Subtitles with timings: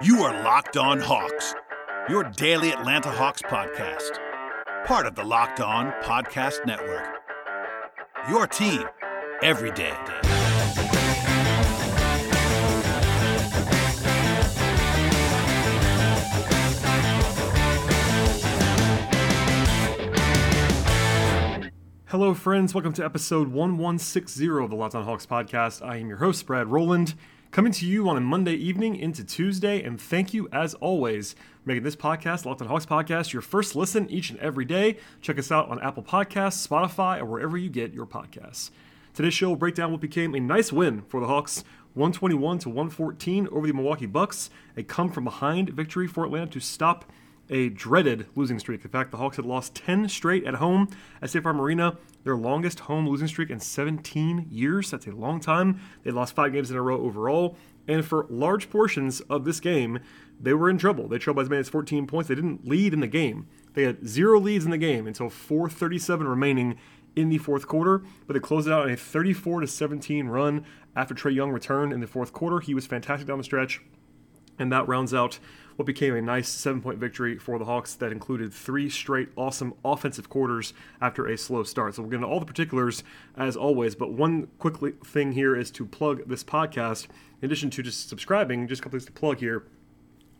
[0.00, 1.56] You are Locked On Hawks,
[2.08, 4.16] your daily Atlanta Hawks podcast,
[4.84, 7.16] part of the Locked On Podcast Network.
[8.28, 8.84] Your team
[9.42, 9.92] every day.
[22.06, 22.72] Hello, friends.
[22.72, 25.84] Welcome to episode 1160 of the Locked On Hawks podcast.
[25.84, 27.16] I am your host, Brad Rowland,
[27.50, 29.82] coming to you on a Monday evening into Tuesday.
[29.82, 33.74] And thank you, as always, for making this podcast, Locked On Hawks podcast, your first
[33.74, 34.98] listen each and every day.
[35.22, 38.70] Check us out on Apple Podcasts, Spotify, or wherever you get your podcasts.
[39.14, 42.68] Today's show will break down what became a nice win for the Hawks 121 to
[42.68, 47.10] 114 over the Milwaukee Bucks, a come from behind victory for Atlanta to stop
[47.50, 48.84] a dreaded losing streak.
[48.84, 50.88] In fact, the Hawks had lost 10 straight at home
[51.22, 54.90] at State Farm Arena, their longest home losing streak in 17 years.
[54.90, 55.80] That's a long time.
[56.02, 57.56] They lost five games in a row overall.
[57.86, 60.00] And for large portions of this game,
[60.40, 61.08] they were in trouble.
[61.08, 62.28] They trailed by as many as 14 points.
[62.28, 63.46] They didn't lead in the game.
[63.74, 66.76] They had zero leads in the game until 4:37 remaining
[67.16, 70.64] in the fourth quarter, but they closed it out in a 34 to 17 run
[70.94, 72.60] after Trae Young returned in the fourth quarter.
[72.60, 73.80] He was fantastic down the stretch,
[74.58, 75.38] and that rounds out
[75.76, 79.74] what became a nice seven point victory for the Hawks that included three straight awesome
[79.84, 81.94] offensive quarters after a slow start.
[81.94, 83.04] So we'll get into all the particulars
[83.36, 87.06] as always, but one quick thing here is to plug this podcast.
[87.40, 89.64] In addition to just subscribing, just a couple things to plug here.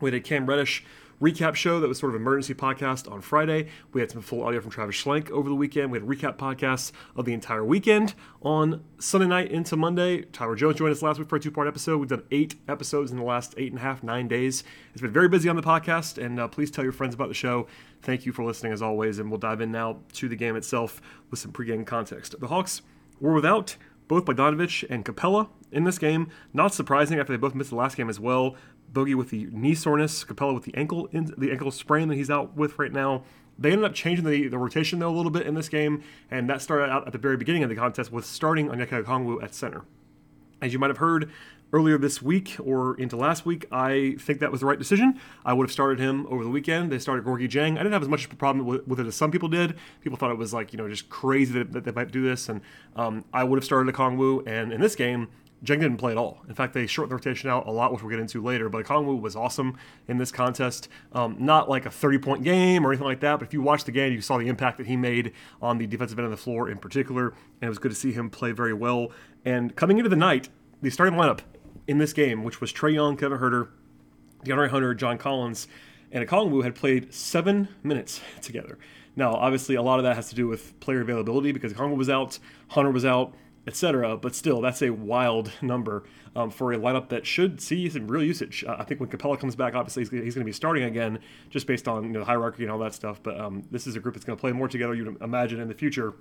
[0.01, 0.83] We had a Cam Reddish
[1.21, 3.67] recap show that was sort of emergency podcast on Friday.
[3.93, 5.91] We had some full audio from Travis Schlenk over the weekend.
[5.91, 10.21] We had recap podcasts of the entire weekend on Sunday night into Monday.
[10.23, 11.97] Tyler Jones joined us last week for a two part episode.
[11.97, 14.63] We've done eight episodes in the last eight and a half, nine days.
[14.93, 17.33] It's been very busy on the podcast, and uh, please tell your friends about the
[17.33, 17.67] show.
[18.01, 21.01] Thank you for listening as always, and we'll dive in now to the game itself
[21.29, 22.39] with some pregame context.
[22.39, 22.81] The Hawks
[23.19, 23.75] were without
[24.07, 26.29] both Bogdanovic and Capela in this game.
[26.53, 28.55] Not surprising after they both missed the last game as well.
[28.93, 32.29] Bogey with the knee soreness, Capela with the ankle in, the ankle sprain that he's
[32.29, 33.23] out with right now.
[33.57, 36.49] They ended up changing the, the rotation though a little bit in this game, and
[36.49, 39.53] that started out at the very beginning of the contest with starting Onyeka Okongwu at
[39.53, 39.83] center.
[40.61, 41.29] As you might have heard
[41.71, 45.19] earlier this week or into last week, I think that was the right decision.
[45.45, 46.91] I would have started him over the weekend.
[46.91, 47.73] They started Gorgui Dieng.
[47.73, 49.75] I didn't have as much of a problem with, with, it as some people did.
[50.01, 52.49] People thought it was like, you know, just crazy that, that they might do this.
[52.49, 52.61] And
[52.95, 54.47] um, I would have started Okongwu.
[54.47, 55.27] And in this game,
[55.63, 56.41] Dieng didn't play at all.
[56.47, 58.69] In fact, they shortened the rotation out a lot, which we'll get into later.
[58.69, 59.77] But Okongwu was awesome
[60.07, 60.87] in this contest.
[61.11, 63.85] Um, not like a 30 point game or anything like that, but if you watched
[63.85, 66.37] the game, you saw the impact that he made on the defensive end of the
[66.37, 67.29] floor in particular.
[67.29, 69.11] And it was good to see him play very well.
[69.43, 70.47] And coming into the night,
[70.81, 71.41] the starting lineup
[71.87, 73.69] in this game, which was Trae Young, Kevin Huerter,
[74.45, 75.67] DeAndre Hunter, John Collins,
[76.11, 78.77] and Okongwu had played seven minutes together.
[79.15, 82.09] Now, obviously, a lot of that has to do with player availability because Okongwu was
[82.09, 83.33] out, Hunter was out,
[83.67, 84.17] etc.
[84.17, 86.03] But still, that's a wild number
[86.35, 88.63] um, for a lineup that should see some real usage.
[88.67, 91.19] Uh, I think when Capela comes back, obviously he's, he's going to be starting again,
[91.49, 93.21] just based on you know the hierarchy and all that stuff.
[93.21, 94.93] But um, this is a group that's going to play more together.
[94.93, 96.13] You'd imagine in the future,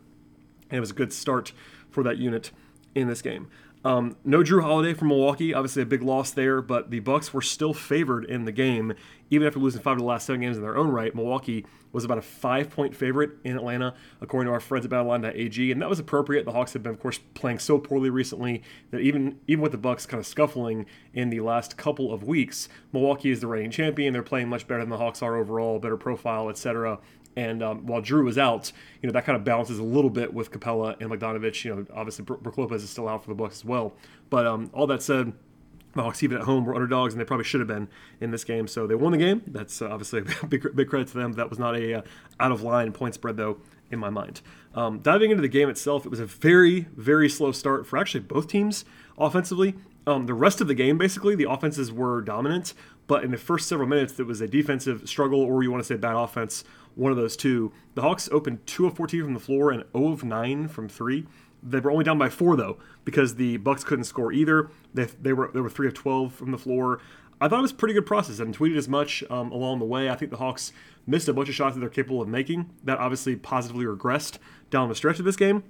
[0.70, 1.52] and it was a good start
[1.90, 2.50] for that unit
[2.94, 3.48] in this game.
[3.88, 7.40] Um, no Jrue Holiday from Milwaukee, obviously a big loss there, but the Bucks were
[7.40, 8.92] still favored in the game,
[9.30, 11.14] even after losing five of the last seven games in their own right.
[11.14, 15.80] Milwaukee was about a five-point favorite in Atlanta, according to our friends at BetOnline.ag, and
[15.80, 16.44] that was appropriate.
[16.44, 19.78] The Hawks have been, of course, playing so poorly recently that even even with the
[19.78, 20.84] Bucks kind of scuffling
[21.14, 24.12] in the last couple of weeks, Milwaukee is the reigning champion.
[24.12, 26.98] They're playing much better than the Hawks are overall, better profile, etc.
[27.36, 30.34] And um, while Jrue was out, you know that kind of balances a little bit
[30.34, 31.64] with Capela and Bogdanovic.
[31.64, 33.94] You know, obviously Brook Lopez is still out for the Bucks as well.
[34.28, 35.32] But um, all that said,
[35.94, 37.88] the Hawks even at home were underdogs, and they probably should have been
[38.20, 38.66] in this game.
[38.66, 39.42] So they won the game.
[39.46, 41.32] That's uh, obviously a big, big credit to them.
[41.34, 42.02] That was not a uh,
[42.40, 43.58] out of line point spread though
[43.90, 44.40] in my mind.
[44.74, 48.20] Um, diving into the game itself, it was a very very slow start for actually
[48.20, 48.84] both teams
[49.16, 49.74] offensively.
[50.08, 52.72] Um, the rest of the game, basically, the offenses were dominant,
[53.06, 55.86] but in the first several minutes, it was a defensive struggle, or you want to
[55.86, 56.64] say bad offense
[56.94, 57.72] one of those two.
[57.94, 61.26] The Hawks opened 2 of 14 from the floor and 0 of 9 from 3.
[61.62, 64.70] They were only down by 4 though because the Bucks couldn't score either.
[64.94, 67.00] They, they were they were 3 of 12 from the floor.
[67.38, 69.84] I thought it was a pretty good process and tweeted as much um, along the
[69.84, 70.08] way.
[70.08, 70.72] I think the Hawks
[71.06, 72.70] missed a bunch of shots that they're capable of making.
[72.82, 74.38] That obviously positively regressed
[74.70, 75.64] down the stretch of this game.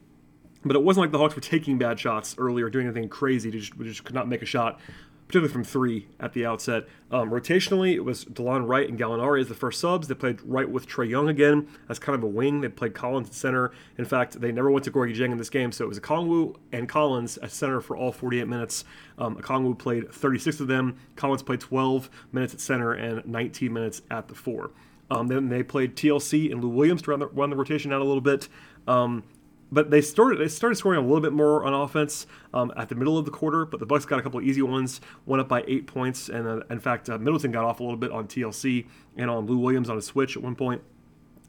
[0.64, 3.50] But it wasn't like the Hawks were taking bad shots early or doing anything crazy.
[3.50, 4.80] They just, they just could not make a shot
[5.28, 6.84] particularly from three at the outset.
[7.10, 10.08] Um, rotationally, it was Delon Wright and Gallinari as the first subs.
[10.08, 12.62] They played Wright with Trae Young again as kind of a wing.
[12.62, 13.70] They played Collins at center.
[13.98, 16.56] In fact, they never went to Gorgui Dieng in this game, so it was Okongwu
[16.72, 18.84] and Collins at center for all 48 minutes.
[19.18, 20.96] Um, Okongwu played 36 of them.
[21.14, 24.70] Collins played 12 minutes at center and 19 minutes at the four.
[25.10, 28.00] Um, then they played TLC and Lou Williams to run the, run the rotation out
[28.00, 28.48] a little bit.
[28.86, 29.24] Um,
[29.70, 32.94] but they started they started scoring a little bit more on offense um, at the
[32.94, 33.64] middle of the quarter.
[33.64, 36.46] But the Bucks got a couple of easy ones, went up by eight points, and
[36.46, 38.86] uh, in fact uh, Middleton got off a little bit on TLC
[39.16, 40.82] and on Lou Williams on a switch at one point.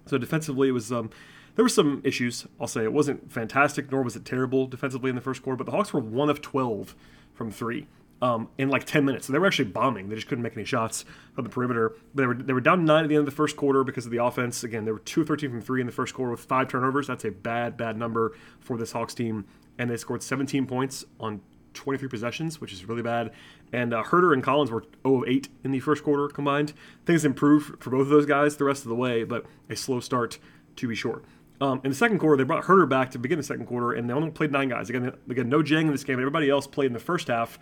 [0.06, 1.10] So defensively, it was um,
[1.56, 2.45] there were some issues.
[2.60, 5.57] I'll say it wasn't fantastic, nor was it terrible defensively in the first quarter.
[5.57, 6.95] But the Hawks were one of twelve
[7.33, 7.88] from three
[8.21, 9.27] um, in like 10 minutes.
[9.27, 10.10] So they were actually bombing.
[10.10, 11.94] They just couldn't make any shots from the perimeter.
[12.13, 14.06] But they were, they were down nine at the end of the first quarter because
[14.06, 14.63] of the offense.
[14.63, 17.07] Again, they were 2 13 from three in the first quarter with five turnovers.
[17.07, 19.45] That's a bad, bad number for this Hawks team.
[19.77, 21.42] And they scored 17 points on
[21.74, 23.31] 23 possessions, which is really bad.
[23.71, 26.74] And uh, Huerter and Collins were 0 of 8 in the first quarter combined.
[27.06, 30.00] Things improved for both of those guys the rest of the way, but a slow
[30.00, 30.39] start
[30.75, 31.21] to be sure.
[31.62, 34.10] Um, in the second quarter, they brought Huerter back to begin the second quarter, and
[34.10, 34.89] they only played nine guys.
[34.89, 36.18] Again, again, no Dieng in this game.
[36.19, 37.60] Everybody else played in the first half.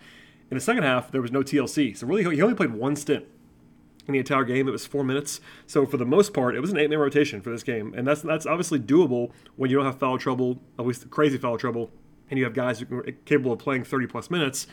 [0.50, 1.96] In the second half, there was no TLC.
[1.96, 3.26] So really, he only played one stint
[4.06, 4.66] in the entire game.
[4.66, 5.40] It was four minutes.
[5.66, 8.22] So for the most part, it was an eight-man rotation for this game, and that's
[8.22, 11.90] that's obviously doable when you don't have foul trouble, at least crazy foul trouble,
[12.30, 14.66] and you have guys who are capable of playing 30 plus minutes.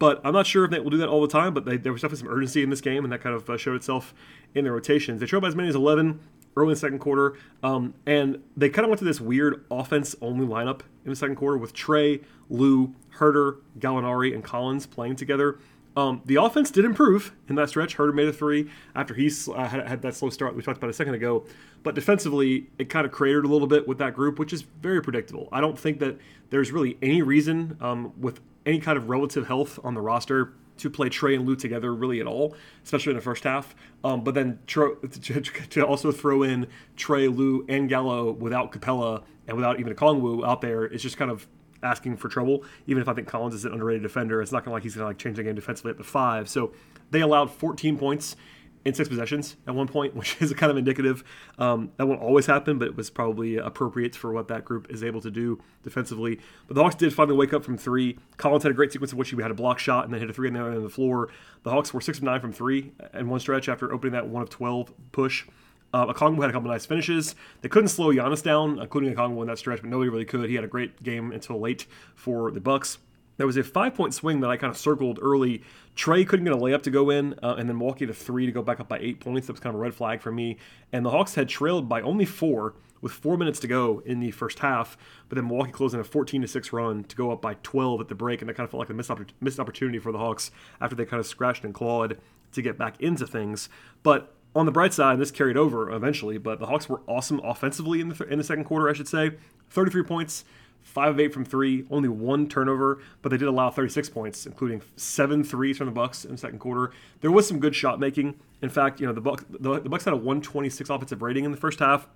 [0.00, 1.54] But I'm not sure if they will do that all the time.
[1.54, 3.56] But they, there was definitely some urgency in this game, and that kind of uh,
[3.56, 4.14] showed itself
[4.54, 5.20] in the rotations.
[5.20, 6.18] They trailed by as many as 11
[6.56, 10.44] early in the second quarter, um, and they kind of went to this weird offense-only
[10.44, 15.58] lineup in the second quarter with Trae, Lou, Huerter, Gallinari, and Collins playing together.
[15.96, 17.96] Um, the offense did improve in that stretch.
[17.96, 20.90] Huerter made a three after he uh, had, had, that slow start we talked about
[20.90, 21.44] a second ago.
[21.82, 25.02] But defensively, it kind of cratered a little bit with that group, which is very
[25.02, 25.48] predictable.
[25.50, 26.18] I don't think that
[26.50, 30.88] there's really any reason um, with any kind of relative health on the roster to
[30.88, 32.54] play Trae and Lou together really at all,
[32.84, 33.74] especially in the first half.
[34.02, 34.96] Um, but then to,
[35.70, 36.66] to, also throw in
[36.96, 41.30] Trae, Lou, and Gallo without Capela and without even Okongwu out there is just kind
[41.30, 41.46] of
[41.82, 42.64] asking for trouble.
[42.86, 45.04] Even if I think Collins is an underrated defender, it's not to like he's going
[45.04, 46.48] to like change the game defensively at the five.
[46.48, 46.72] So
[47.10, 48.36] they allowed 14 points
[48.84, 51.22] in six possessions at one point, which is kind of indicative.
[51.58, 55.04] Um, that won't always happen, but it was probably appropriate for what that group is
[55.04, 56.40] able to do defensively.
[56.66, 58.18] But the Hawks did finally wake up from three.
[58.36, 60.30] Collins had a great sequence in which he had a block shot and then hit
[60.30, 61.28] a three on the other end of the floor.
[61.62, 64.42] The Hawks were six of nine from three in one stretch after opening that one
[64.42, 65.46] of 12 push.
[65.92, 67.34] Uh, Okongwu had a couple nice finishes.
[67.62, 70.48] They couldn't slow Giannis down, including Okongwu in that stretch, but nobody really could.
[70.48, 72.98] He had a great game until late for the Bucks.
[73.36, 75.62] There was a five point swing that I kind of circled early.
[75.96, 78.52] Trae couldn't get a layup to go in, uh, and then Milwaukee to three to
[78.52, 79.46] go back up by eight points.
[79.46, 80.58] That was kind of a red flag for me.
[80.92, 84.30] And the Hawks had trailed by only four with four minutes to go in the
[84.30, 84.96] first half,
[85.28, 88.02] but then Milwaukee closed in a 14 to six run to go up by 12
[88.02, 90.12] at the break, and that kind of felt like a missed, opp- missed opportunity for
[90.12, 90.50] the Hawks
[90.80, 92.18] after they kind of scratched and clawed
[92.52, 93.68] to get back into things.
[94.02, 98.00] But on the bright side, this carried over eventually, but the Hawks were awesome offensively
[98.00, 99.32] in the, th- in the second quarter, I should say.
[99.70, 100.44] 33 points,
[100.82, 104.82] 5 of 8 from 3, only one turnover, but they did allow 36 points, including
[104.96, 106.92] seven threes from the Bucks in the second quarter.
[107.20, 108.40] There was some good shot making.
[108.60, 111.52] In fact, you know, the Bucks, the, the Bucks had a 126 offensive rating in
[111.52, 112.08] the first half.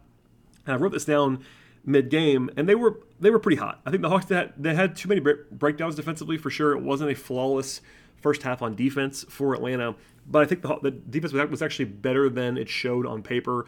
[0.66, 1.44] And I wrote this down
[1.84, 3.80] mid-game, and they were they were pretty hot.
[3.84, 6.72] I think the Hawks they had, they had too many breakdowns defensively for sure.
[6.72, 7.80] It wasn't a flawless
[8.24, 9.94] first half on defense for Atlanta,
[10.26, 13.66] but I think the, the defense was actually better than it showed on paper.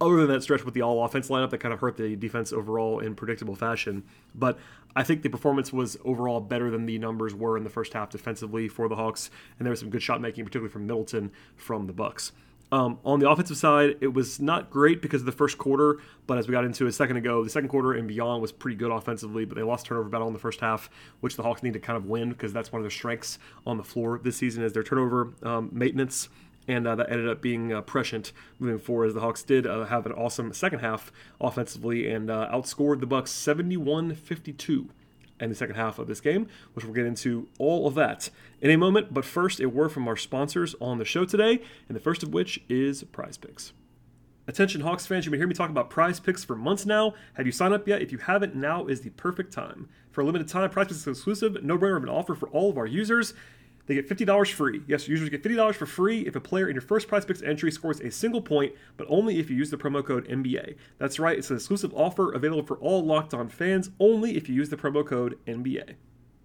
[0.00, 2.52] Other than that stretch with the all offense lineup that kind of hurt the defense
[2.52, 4.02] overall in predictable fashion.
[4.34, 4.58] But
[4.96, 8.10] I think the performance was overall better than the numbers were in the first half
[8.10, 11.86] defensively for the Hawks, and there was some good shot making, particularly from Middleton from
[11.86, 12.32] the Bucks.
[12.72, 16.38] Um, on the offensive side, it was not great because of the first quarter, but
[16.38, 18.90] as we got into a second ago, the second quarter and beyond was pretty good
[18.90, 20.88] offensively, but they lost turnover battle in the first half,
[21.20, 23.76] which the Hawks need to kind of win because that's one of their strengths on
[23.76, 26.30] the floor this season is their turnover um, maintenance.
[26.66, 29.84] And uh, that ended up being uh, prescient moving forward, as the Hawks did uh,
[29.84, 31.12] have an awesome second half
[31.42, 34.88] offensively and uh, outscored the Bucks 71-52
[35.42, 38.30] and the second half of this game, which we'll get into all of that
[38.60, 39.12] in a moment.
[39.12, 42.32] But first, a word from our sponsors on the show today, and the first of
[42.32, 43.72] which is Prize Picks.
[44.46, 47.14] Attention Hawks fans, you've been hearing me talk about prize picks for months now.
[47.34, 48.02] Have you signed up yet?
[48.02, 49.88] If you haven't, now is the perfect time.
[50.10, 52.70] For a limited time, prize picks is exclusive, no brainer of an offer for all
[52.70, 53.34] of our users.
[53.92, 54.80] They get $50 free.
[54.86, 57.70] Yes, users get $50 for free if a player in your first prize picks entry
[57.70, 60.76] scores a single point, but only if you use the promo code NBA.
[60.96, 64.54] That's right, it's an exclusive offer available for all locked on fans, only if you
[64.54, 65.96] use the promo code NBA.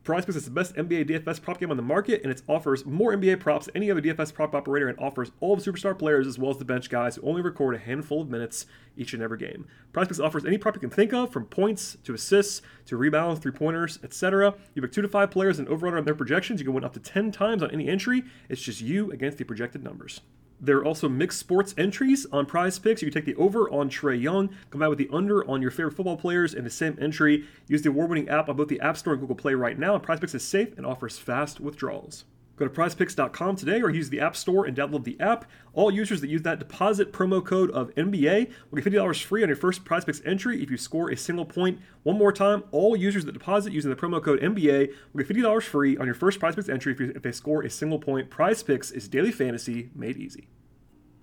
[0.08, 2.86] Prize Picks is the best NBA DFS prop game on the market, and it offers
[2.86, 6.26] more NBA props than any other DFS prop operator and offers all the superstar players
[6.26, 9.22] as well as the bench guys who only record a handful of minutes each and
[9.22, 9.68] every game.
[9.92, 13.42] Prize Picks offers any prop you can think of, from points to assists to rebounds,
[13.42, 14.56] three pointers, etc.
[14.76, 16.62] You pick two to five players and over on their projections.
[16.62, 18.24] You can win up to 10 times on any entry.
[18.48, 20.22] It's just you against the projected numbers.
[20.60, 23.02] There are also mixed sports entries on prize picks.
[23.02, 25.96] You can take the over on Trae Young, combine with the under on your favorite
[25.96, 27.46] football players in the same entry.
[27.68, 29.94] Use the award winning app on both the App Store and Google Play right now.
[29.94, 32.26] And prize picks is safe and offers fast withdrawals.
[32.58, 35.46] Go to prizepicks.com today or use the App Store and download the app.
[35.74, 39.50] All users that use that deposit promo code of NBA will get $50 free on
[39.50, 41.80] your first prizepicks entry if you score a single point.
[42.02, 45.64] One more time, all users that deposit using the promo code NBA will get $50
[45.64, 48.32] free on your first prizepicks entry if, you, if they score a single point.
[48.32, 50.48] PrizePicks is daily fantasy made easy.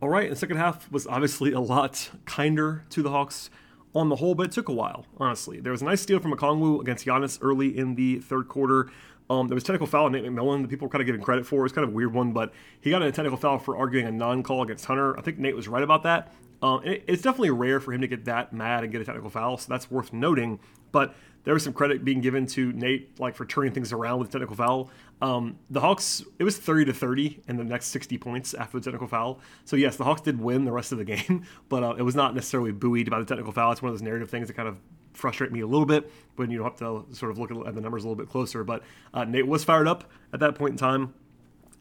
[0.00, 3.50] All right, the second half was obviously a lot kinder to the Hawks
[3.94, 5.60] on the whole, but it took a while, honestly.
[5.60, 8.90] There was a nice steal from Okongwu against Giannis early in the third quarter.
[9.30, 11.46] Um, there was technical foul on Nate McMillan that people were kind of giving credit
[11.46, 11.64] for.
[11.64, 14.12] It's kind of a weird one, but he got a technical foul for arguing a
[14.12, 15.18] non-call against Hunter.
[15.18, 16.32] I think Nate was right about that.
[16.62, 19.30] Um, it, it's definitely rare for him to get that mad and get a technical
[19.30, 20.60] foul, so that's worth noting.
[20.92, 21.14] But
[21.44, 24.56] there was some credit being given to Nate, like for turning things around with technical
[24.56, 24.90] foul.
[25.20, 28.84] Um, the Hawks, it was 30 to 30 in the next 60 points after the
[28.84, 29.40] technical foul.
[29.64, 32.14] So yes, the Hawks did win the rest of the game, but uh, it was
[32.14, 33.72] not necessarily buoyed by the technical foul.
[33.72, 34.78] It's one of those narrative things that kind of
[35.14, 38.04] frustrate me a little bit when you have to sort of look at the numbers
[38.04, 38.64] a little bit closer.
[38.64, 41.14] But uh, Nate was fired up at that point in time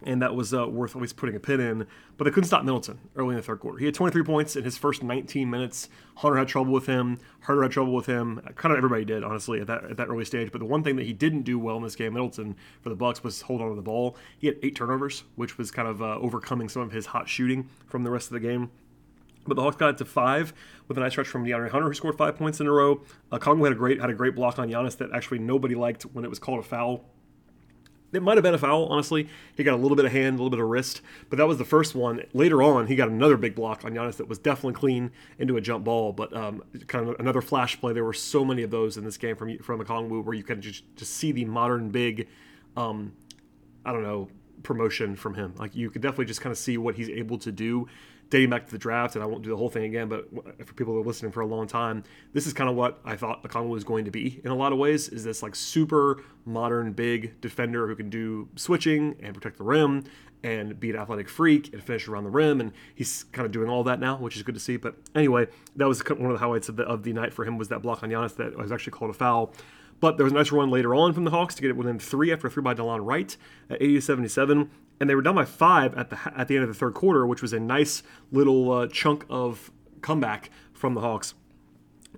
[0.06, 1.88] and that was uh, worth always putting a pin in.
[2.18, 3.78] But they couldn't stop Middleton early in the third quarter.
[3.78, 5.90] He had 23 points in his first 19 minutes.
[6.16, 7.20] Hunter had trouble with him.
[7.46, 8.42] Huerter had trouble with him.
[8.56, 10.52] Kind of everybody did, honestly, at that at that early stage.
[10.52, 12.96] But the one thing that he didn't do well in this game, Middleton for the
[12.96, 14.18] Bucks, was hold on to the ball.
[14.38, 17.70] He had eight turnovers, which was kind of uh, overcoming some of his hot shooting
[17.88, 18.72] from the rest of the game.
[19.46, 20.54] But the Hawks got it to five
[20.88, 23.02] with a nice stretch from DeAndre Hunter, who scored five points in a row.
[23.32, 26.04] Uh, Congo had a great had a great block on Giannis that actually nobody liked
[26.04, 27.06] when it was called a foul.
[28.14, 29.28] It might have been a foul, honestly.
[29.58, 31.58] He got a little bit of hand, a little bit of wrist, but that was
[31.58, 32.24] the first one.
[32.34, 35.62] Later on, he got another big block on Giannis that was definitely clean into a
[35.62, 37.92] jump ball, but um, kind of another flash play.
[37.92, 40.62] There were so many of those in this game from from Okongwu where you can
[40.62, 42.28] just just see the modern big,
[42.78, 43.14] um,
[43.84, 44.30] I don't know,
[44.62, 45.56] promotion from him.
[45.58, 47.88] Like you could definitely just kind of see what he's able to do
[48.34, 50.28] dating back to the draft, and I won't do the whole thing again, but
[50.66, 53.16] for people that are listening for a long time, this is kind of what I
[53.16, 55.08] thought Okongwu was going to be in a lot of ways.
[55.08, 60.06] Is this like super modern, big defender who can do switching and protect the rim
[60.42, 63.70] and be an athletic freak and finish around the rim, and he's kind of doing
[63.70, 64.78] all that now, which is good to see.
[64.78, 67.60] But anyway, that was one of the highlights of the of the night for him
[67.60, 69.54] was that block on Giannis that was actually called a foul.
[70.04, 71.98] But there was a nice run later on from the Hawks to get it within
[71.98, 73.38] three after a three by Delon Wright
[73.70, 74.70] at 80 77
[75.00, 77.26] and they were down by five at the at the end of the third quarter,
[77.26, 81.36] which was a nice little uh, chunk of comeback from the Hawks.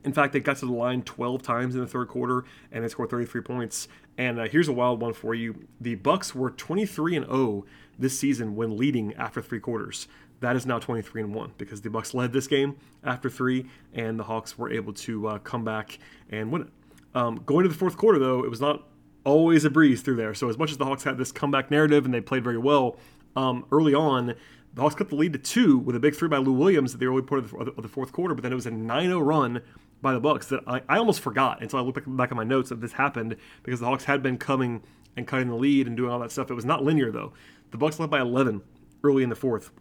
[0.04, 2.88] In fact, they got to the line 12 times in the third quarter and they
[2.88, 3.88] scored 33 points.
[4.18, 7.65] And uh, here's a wild one for you: the Bucks were 23 and 0
[8.00, 10.08] this season when leading after three quarters.
[10.39, 14.18] That is now 23 and one because the Bucks led this game after three, and
[14.18, 16.00] the Hawks were able to uh, come back
[16.32, 16.70] and win it.
[17.16, 18.88] Um, going to the fourth quarter, though, it was not
[19.24, 20.34] always a breeze through there.
[20.34, 22.98] So as much as the Hawks had this comeback narrative and they played very well
[23.36, 24.36] um, early on,
[24.74, 27.00] the Hawks cut the lead to two with a big three by Lou Williams at
[27.00, 28.36] the early part of the, fourth quarter.
[28.36, 29.62] But then it was a 9-0 run
[30.02, 32.44] by the Bucks that I, I almost forgot until I looked back, back at my
[32.44, 34.84] notes that this happened because the Hawks had been coming
[35.16, 36.52] and cutting the lead and doing all that stuff.
[36.52, 37.32] It was not linear though.
[37.72, 38.62] The Bucks led by 11
[39.04, 39.72] early in the fourth.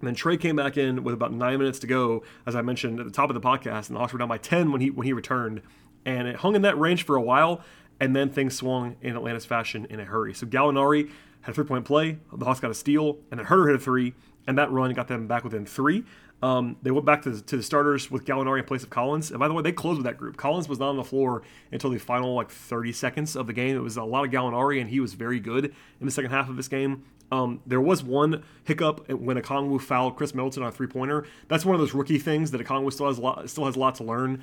[0.00, 3.00] And then Trae came back in with about nine minutes to go, as I mentioned
[3.00, 4.90] at the top of the podcast, and the Hawks were down by 10 when he
[4.90, 5.60] when he returned.
[6.04, 7.62] And it hung in that range for a while
[8.00, 10.34] and then things swung in Atlanta's fashion in a hurry.
[10.34, 11.10] So Gallinari
[11.42, 13.78] had a three point play, the Hawks got a steal, and then Huerter hit a
[13.78, 14.14] three,
[14.46, 16.04] and that run got them back within three.
[16.42, 19.30] Um, they went back to the, to the starters with Gallinari in place of Collins.
[19.30, 20.38] And by the way, they closed with that group.
[20.38, 23.76] Collins was not on the floor until the final like 30 seconds of the game.
[23.76, 26.48] It was a lot of Gallinari, and he was very good in the second half
[26.48, 27.04] of this game.
[27.32, 31.26] Um, there was one hiccup when Okongwu fouled Khris Middleton on a three pointer.
[31.48, 33.96] That's one of those rookie things that Okongwu still has lot, still has a lot
[33.96, 34.42] to learn.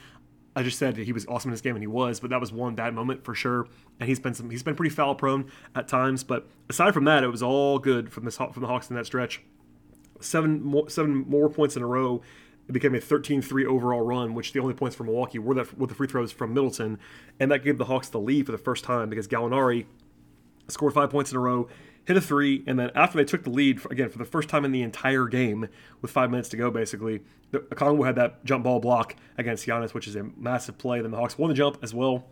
[0.58, 2.52] I just said he was awesome in this game, and he was, but that was
[2.52, 3.68] one bad moment for sure.
[4.00, 7.24] And he's been some, he's been pretty foul prone at times, but aside from that,
[7.24, 9.44] it was all good from this from the Hawks in that stretch.
[10.20, 12.24] Seven more, seven more points in a row.
[12.68, 15.90] It became a 13-3 overall run, which the only points for Milwaukee were that with
[15.90, 16.98] the free throws from Middleton,
[17.40, 19.86] and that gave the Hawks the lead for the first time because Gallinari
[20.70, 21.70] scored five points in a row
[22.08, 24.64] hit a three, and then after they took the lead, again, for the first time
[24.64, 25.68] in the entire game,
[26.02, 27.20] with five minutes to go, basically,
[27.52, 31.02] the, Okongwu had that jump ball block against Giannis, which is a massive play.
[31.02, 32.26] Then the Hawks won the jump as well.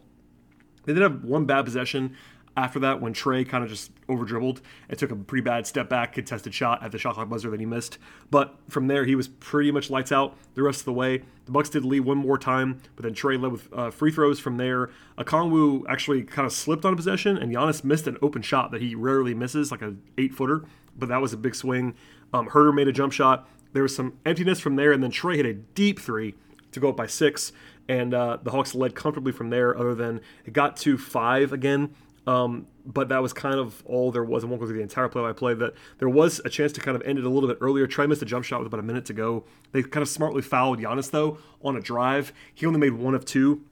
[0.85, 2.15] They did have one bad possession
[2.57, 5.89] after that when Trae kind of just over dribbled and took a pretty bad step
[5.89, 7.97] back contested shot at the shot clock buzzer that he missed.
[8.31, 11.23] But from there, he was pretty much lights out the rest of the way.
[11.45, 14.39] The Bucks did lead one more time, but then Trae led with uh, free throws
[14.39, 14.89] from there.
[15.17, 18.81] Okongwu actually kind of slipped on a possession, and Giannis missed an open shot that
[18.81, 20.63] he rarely misses, like an eight footer.
[20.97, 21.93] But that was a big swing.
[22.33, 23.47] Um, Huerter made a jump shot.
[23.73, 26.35] There was some emptiness from there, and then Trae hit a deep three
[26.71, 27.51] to go up by six
[27.87, 29.77] and uh, the Hawks led comfortably from there.
[29.77, 31.93] Other than it got to five again,
[32.27, 34.43] um, but that was kind of all there was.
[34.43, 35.55] I won't go through the entire play-by-play.
[35.55, 37.87] That there was a chance to kind of end it a little bit earlier.
[37.87, 39.45] Trae missed a jump shot with about a minute to go.
[39.71, 42.33] They kind of smartly fouled Giannis though on a drive.
[42.53, 43.63] He only made one of two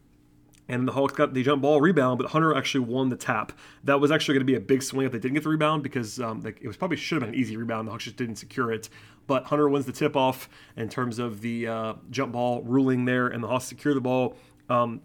[0.67, 3.51] and the Hawks got the jump ball rebound, but Hunter actually won the tap.
[3.83, 5.83] That was actually going to be a big swing if they didn't get the rebound
[5.83, 7.87] because um, it was probably should have been an easy rebound.
[7.87, 8.89] The Hawks just didn't secure it.
[9.27, 13.27] But Hunter wins the tip off in terms of the uh, jump ball ruling there,
[13.27, 14.35] and the Hawks secure the ball.
[14.69, 15.01] Um,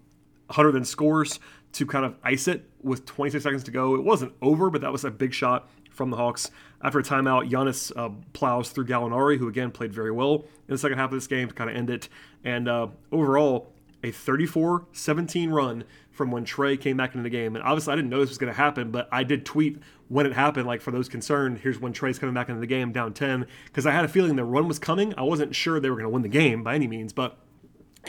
[0.50, 1.40] Hunter then scores
[1.72, 3.94] to kind of ice it with 26 seconds to go.
[3.94, 6.50] It wasn't over, but that was a big shot from the Hawks.
[6.82, 10.78] After a timeout, Giannis uh, plows through Gallinari, who again played very well in the
[10.78, 12.08] second half of this game to kind of end it.
[12.44, 13.72] And uh, overall,
[14.02, 17.56] a 34 17 run from when Trae came back into the game.
[17.56, 20.24] And obviously, I didn't know this was going to happen, but I did tweet when
[20.24, 23.12] it happened, like for those concerned, here's when Trae's coming back into the game down
[23.12, 25.14] 10, because I had a feeling the run was coming.
[25.16, 27.38] I wasn't sure they were going to win the game by any means, but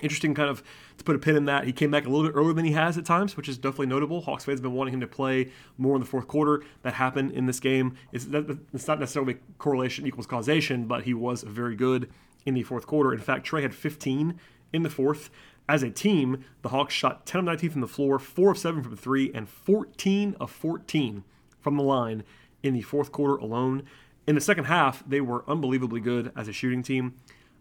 [0.02, 0.64] interesting kind of
[0.98, 1.66] to put a pin in that.
[1.66, 3.88] He came back a little bit earlier than he has at times, which is definitely
[3.88, 4.22] notable.
[4.22, 6.64] Hawks fans have been wanting him to play more in the fourth quarter.
[6.84, 7.98] That happened in this game.
[8.12, 8.28] It's,
[8.74, 12.10] it's not necessarily correlation equals causation, but he was very good
[12.46, 13.14] in the fourth quarter.
[13.14, 14.40] In fact, Trae had 15
[14.74, 15.30] in the fourth.
[15.68, 18.82] As a team, the Hawks shot 10 of 19 from the floor, 4 of 7
[18.82, 21.24] from 3, and 14 of 14
[21.60, 22.24] from the line
[22.64, 23.84] in the fourth quarter alone.
[24.28, 27.16] In the second half, they were unbelievably good as a shooting team.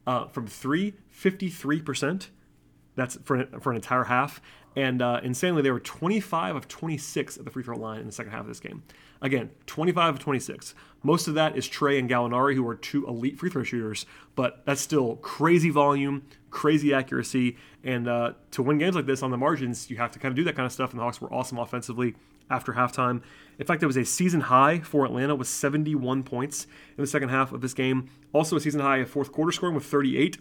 [0.08, 2.28] Uh, from 3, 53%.
[2.94, 4.40] That's for for an entire half.
[4.74, 8.12] And uh, insanely, they were 25 of 26 at the free throw line in the
[8.12, 8.84] second half of this game.
[9.20, 10.74] Again, 25 of 26.
[11.02, 14.62] Most of that is Trae and Gallinari, who are two elite free throw shooters, but
[14.64, 17.58] that's still crazy volume, crazy accuracy.
[17.84, 20.36] And uh, to win games like this on the margins, you have to kind of
[20.36, 20.92] do that kind of stuff.
[20.92, 22.14] And the Hawks were awesome offensively
[22.50, 23.23] after halftime.
[23.59, 27.31] In fact, it was a season high for Atlanta with 71 points in the second
[27.31, 28.09] half of this game.
[28.33, 30.38] Also, a season high of fourth quarter scoring with 38.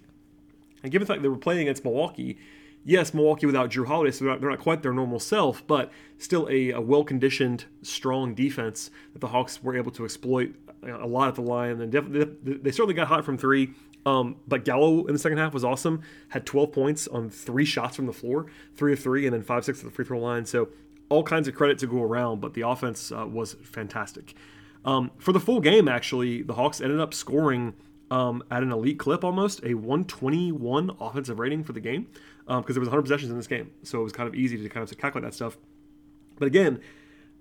[0.84, 2.38] And given the fact they were playing against Milwaukee,
[2.84, 5.92] yes, Milwaukee without Jrue Holiday, so they're not, they're not quite their normal self, but
[6.20, 11.08] still a, a well conditioned, strong defense that the Hawks were able to exploit a
[11.08, 11.82] lot at the line.
[11.82, 13.74] And they, they certainly got hot from three.
[14.06, 16.02] Um, but Gallo in the second half was awesome.
[16.30, 18.46] Had 12 points on three shots from the floor,
[18.76, 20.46] three of three, and then five six at the free throw line.
[20.46, 20.70] So
[21.10, 22.42] all kinds of credit to go around.
[22.42, 24.34] But the offense uh, was fantastic.
[24.86, 27.74] Um, for the full game, actually, the Hawks ended up scoring
[28.10, 32.08] um, at an elite clip almost, a 121 offensive rating for the game
[32.46, 34.58] because um, there was 100 possessions in this game, so it was kind of easy
[34.58, 35.58] to kind of calculate that stuff.
[36.40, 36.80] But again,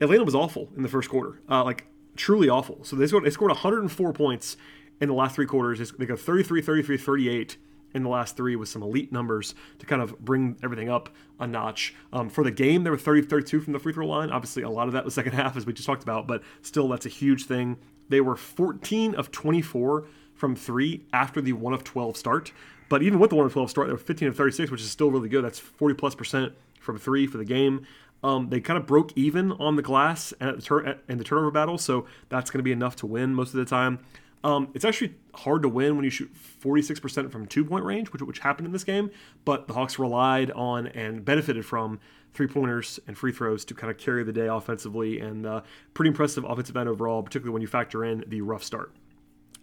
[0.01, 2.83] Atlanta was awful in the first quarter, uh, like truly awful.
[2.83, 4.57] So they scored, they scored 104 points
[5.01, 5.93] in the last three quarters.
[5.93, 7.57] They go 33, 33, 38
[7.97, 11.09] in the last three with some elite numbers to kind of bring everything up
[11.41, 11.95] a notch.
[12.13, 14.31] Um, for the game, they were 30 32 from the free throw line.
[14.31, 16.89] Obviously, a lot of that was second half, as we just talked about, but still,
[16.89, 17.79] that's a huge thing.
[18.09, 22.53] They were 14 of 24 from three after the 1 of 12 start.
[22.89, 24.91] But even with the 1 of 12 start, they were 15 of 36, which is
[24.91, 25.45] still really good.
[25.45, 27.85] That's 40 plus percent from three for the game.
[28.23, 31.51] Um, they kind of broke even on the glass at the tur- in the turnover
[31.51, 34.01] battle, so that's going to be enough to win most of the time.
[34.47, 36.33] Um, it's actually hard to win when you shoot
[36.63, 39.11] 46% from two point range, which, which happened in this game,
[39.45, 41.99] but the Hawks relied on and benefited from
[42.33, 45.63] three pointers and free throws to kind of carry the day offensively, and uh,
[45.95, 48.93] pretty impressive offensive end overall, particularly when you factor in the rough start.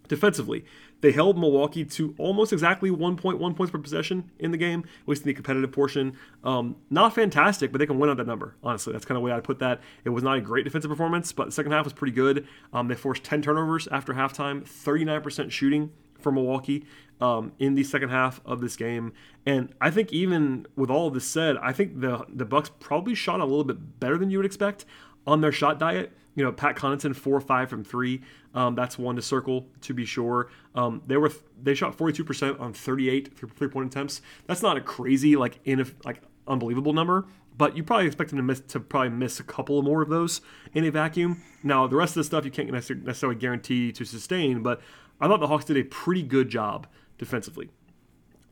[0.08, 0.64] Defensively,
[1.00, 5.22] they held Milwaukee to almost exactly 1.1 points per possession in the game, at least
[5.22, 6.16] in the competitive portion.
[6.42, 8.56] Um, not fantastic, but they can win on that number.
[8.62, 9.80] Honestly, that's kind of the way I'd put that.
[10.04, 12.46] It was not a great defensive performance, but the second half was pretty good.
[12.72, 16.84] Um, they forced 10 turnovers after halftime, 39% shooting for Milwaukee
[17.20, 19.12] um, in the second half of this game.
[19.46, 23.14] And I think even with all of this said, I think the the Bucks probably
[23.14, 24.84] shot a little bit better than you would expect
[25.26, 26.12] on their shot diet.
[26.34, 28.22] You know, Pat Connaughton four or five from three.
[28.54, 30.50] Um, that's one to circle to be sure.
[30.74, 34.20] Um, they were they shot 42% on 38 three point attempts.
[34.46, 38.42] That's not a crazy like in like unbelievable number, but you probably expect them to
[38.42, 40.40] miss to probably miss a couple more of those
[40.72, 41.42] in a vacuum.
[41.62, 44.80] Now the rest of the stuff you can't necessarily guarantee to sustain, but
[45.20, 46.86] I thought the Hawks did a pretty good job
[47.18, 47.70] defensively.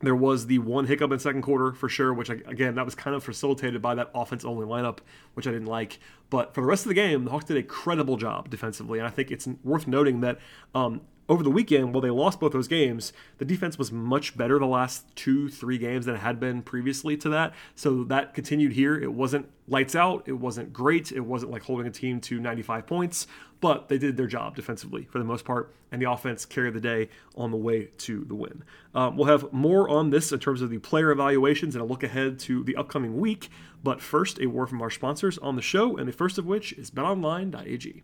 [0.03, 3.15] There was the one hiccup in second quarter for sure, which again that was kind
[3.15, 4.99] of facilitated by that offense only lineup,
[5.33, 5.97] which I didn't like.
[6.29, 9.07] But for the rest of the game, the Hawks did a credible job defensively, and
[9.07, 10.39] I think it's worth noting that
[10.75, 14.59] um, over the weekend, while they lost both those games, the defense was much better
[14.59, 17.53] the last two, three games than it had been previously to that.
[17.75, 19.01] So that continued here.
[19.01, 20.23] It wasn't lights out.
[20.25, 21.11] It wasn't great.
[21.11, 23.27] It wasn't like holding a team to 95 points,
[23.61, 26.81] but they did their job defensively for the most part, and the offense carried the
[26.81, 28.63] day on the way to the win.
[28.93, 32.03] Um, we'll have more on this in terms of the player evaluations and a look
[32.03, 33.49] ahead to the upcoming week.
[33.81, 36.73] But first, a word from our sponsors on the show, and the first of which
[36.73, 38.03] is betonline.ag.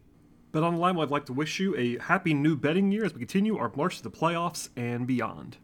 [0.52, 3.72] BetOnline would like to wish you a happy new betting year as we continue our
[3.76, 5.58] march to the playoffs and beyond.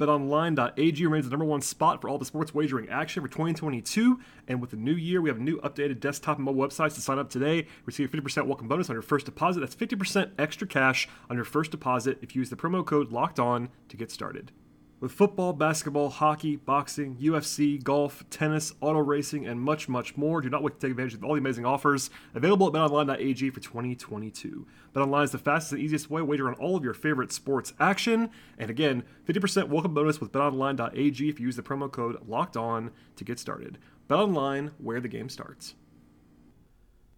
[0.00, 4.18] BetOnline.ag remains the number one spot for all the sports wagering action for 2022.
[4.48, 7.20] And with the new year, we have new updated desktop and mobile websites to sign
[7.20, 7.68] up today.
[7.86, 9.60] Receive a 50% welcome bonus on your first deposit.
[9.60, 13.38] That's 50% extra cash on your first deposit if you use the promo code LOCKED
[13.38, 14.50] ON to get started.
[15.00, 20.48] With football, basketball, hockey, boxing, UFC, golf, tennis, auto racing, and much, much more, do
[20.48, 24.66] not wait to take advantage of all the amazing offers available at betonline.ag for 2022.
[24.94, 27.72] BetOnline is the fastest and easiest way to wager on all of your favorite sports
[27.80, 28.30] action.
[28.56, 32.90] And again, 50% welcome bonus with betonline.ag if you use the promo code LOCKED ON
[33.16, 33.78] to get started.
[34.08, 35.74] BetOnline, where the game starts.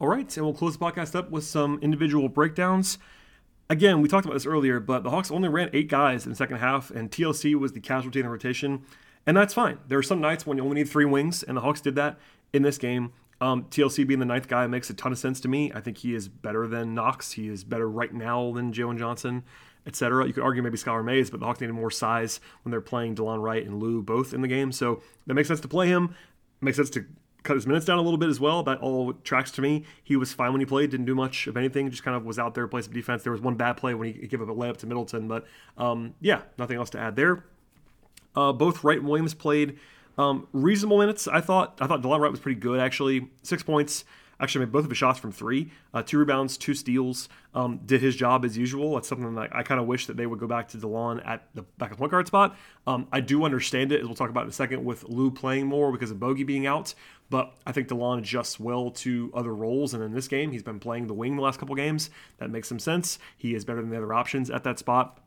[0.00, 2.98] All right, and we'll close the podcast up with some individual breakdowns
[3.68, 6.36] again, we talked about this earlier, but the Hawks only ran eight guys in the
[6.36, 8.82] second half, and TLC was the casualty in the rotation,
[9.26, 9.78] and that's fine.
[9.88, 12.18] There are some nights when you only need three wings, and the Hawks did that
[12.52, 13.12] in this game.
[13.40, 15.70] Um, TLC being the ninth guy makes a ton of sense to me.
[15.74, 17.32] I think he is better than Knox.
[17.32, 19.44] He is better right now than Jalen Johnson,
[19.86, 20.26] etc.
[20.26, 23.14] You could argue maybe Skyler Mays, but the Hawks needed more size when they're playing
[23.14, 24.72] Delon Wright and Lou both in the game.
[24.72, 26.14] So that makes sense to play him.
[26.62, 27.04] It makes sense to
[27.46, 28.62] cut his minutes down a little bit as well.
[28.62, 29.84] That all tracks to me.
[30.02, 32.38] He was fine when he played, didn't do much of anything, just kind of was
[32.38, 33.22] out there, played some defense.
[33.22, 35.46] There was one bad play when he gave up a layup to Middleton, but
[35.78, 37.44] um, yeah, nothing else to add there.
[38.34, 39.78] Uh, both Wright and Williams played
[40.18, 41.26] um, reasonable minutes.
[41.28, 41.78] I thought.
[41.80, 43.28] I thought Delon Wright was pretty good actually.
[43.42, 44.04] Six points,
[44.38, 47.28] Actually, made both of his shots from three, uh, two rebounds, two steals.
[47.54, 48.94] Um, did his job as usual.
[48.94, 51.48] That's something that I kind of wish that they would go back to Delon at
[51.54, 52.54] the backup point guard spot.
[52.86, 55.66] Um, I do understand it, as we'll talk about in a second, with Lou playing
[55.66, 56.94] more because of Bogey being out.
[57.30, 60.78] But I think Delon adjusts well to other roles, and in this game, he's been
[60.78, 62.10] playing the wing the last couple games.
[62.38, 63.18] That makes some sense.
[63.38, 65.18] He is better than the other options at that spot,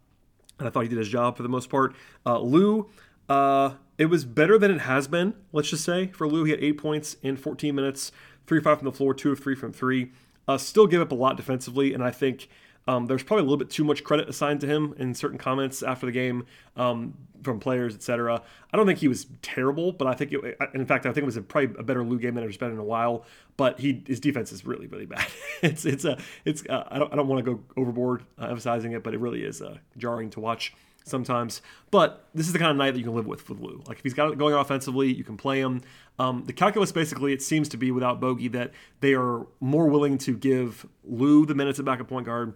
[0.59, 1.95] and I thought he did his job for the most part.
[2.25, 2.89] Uh, Lou.
[3.27, 6.07] Uh, it was better than it has been, let's just say.
[6.07, 8.11] For Lou, he had eight points in 14 minutes
[8.49, 10.11] three five from the floor, two of three from three.
[10.47, 12.49] Uh, still give up a lot defensively, and I think
[12.87, 15.83] um, there's probably a little bit too much credit assigned to him in certain comments
[15.83, 18.41] after the game um, from players, etc.
[18.73, 21.25] I don't think he was terrible, but I think, it, in fact, I think it
[21.25, 23.25] was a, probably a better Lou game than it's been in a while.
[23.57, 25.27] But he his defense is really really bad.
[25.61, 28.93] it's it's a it's uh, I don't I don't want to go overboard uh, emphasizing
[28.93, 30.73] it, but it really is uh, jarring to watch
[31.05, 31.61] sometimes.
[31.91, 33.83] But this is the kind of night that you can live with with Lou.
[33.87, 35.81] Like if he's got it going offensively, you can play him.
[36.19, 40.17] Um, the calculus basically, it seems to be without Bogey that they are more willing
[40.19, 42.53] to give Lou the minutes at backup point guard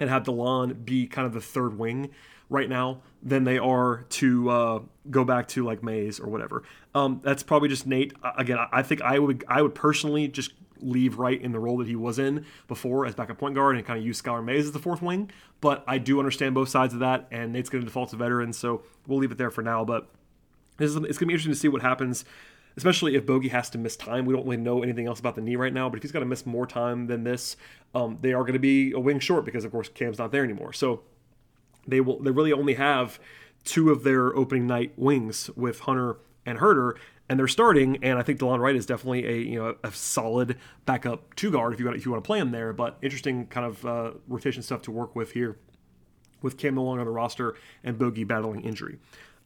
[0.00, 2.10] and have Delon be kind of the third wing
[2.48, 6.64] right now than they are to uh, go back to like Mays or whatever.
[6.94, 8.12] Um, that's probably just Nate.
[8.36, 11.86] Again, I think I would I would personally just leave Wright in the role that
[11.86, 14.72] he was in before as backup point guard and kind of use Skyler Mays as
[14.72, 15.30] the fourth wing.
[15.60, 18.52] But I do understand both sides of that, and Nate's going to default to veteran,
[18.52, 19.84] so we'll leave it there for now.
[19.84, 20.08] But
[20.78, 22.24] is, it's going to be interesting to see what happens,
[22.76, 24.24] especially if Bogey has to miss time.
[24.24, 26.20] We don't really know anything else about the knee right now, but if he's got
[26.20, 27.56] to miss more time than this,
[27.94, 30.44] um, they are going to be a wing short because, of course, Cam's not there
[30.44, 30.72] anymore.
[30.72, 31.02] So
[31.86, 32.20] they will.
[32.20, 33.18] They really only have
[33.64, 36.94] two of their opening night wings with Hunter and Huerter,
[37.28, 37.98] and they're starting.
[38.02, 40.56] And I think Delon Wright is definitely a you know a solid
[40.86, 42.72] backup two guard if you want if you want to play him there.
[42.72, 45.58] But interesting kind of uh, rotation stuff to work with here,
[46.42, 48.98] with Cam no longer on the roster and Bogey battling injury.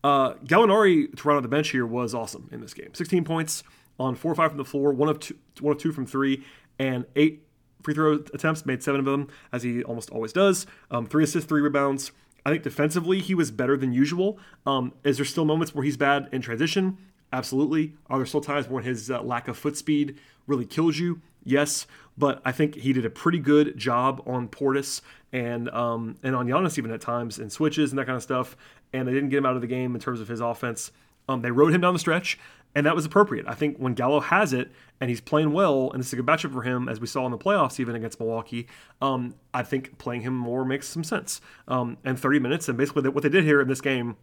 [0.05, 2.93] Uh, Gallinari to run on the bench here was awesome in this game.
[2.93, 3.65] 16 points
[3.99, 6.45] on four or five from the floor, one of two, one of two from three,
[6.79, 7.47] and eight
[7.83, 8.67] free throw attempts.
[8.67, 10.67] Made seven of them as he almost always does.
[10.91, 12.13] Um, three assists, three rebounds.
[12.45, 14.39] I think defensively he was better than usual.
[14.67, 16.99] Um, is there still moments where he's bad in transition?
[17.33, 17.95] Absolutely.
[18.11, 21.23] Are there still times when his uh, lack of foot speed really kills you?
[21.43, 21.87] Yes,
[22.17, 25.01] but I think he did a pretty good job on Portis
[25.33, 28.57] and um, and on Giannis even at times in switches and that kind of stuff.
[28.95, 30.91] And they didn't get him out of the game in terms of his offense.
[31.29, 32.39] Um, they rode him down the stretch,
[32.75, 33.45] and that was appropriate.
[33.47, 36.53] I think when Gallo has it and he's playing well, and it's a good matchup
[36.53, 38.67] for him, as we saw in the playoffs, even against Milwaukee,
[39.03, 41.41] um, I think playing him more makes some sense.
[41.67, 44.17] Um, and 30 minutes, and basically what they did here in this game